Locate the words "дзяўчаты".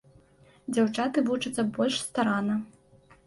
0.77-1.23